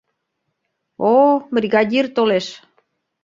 —О-о, 1.11 1.31
бригадир 1.55 2.05
толеш! 2.15 2.47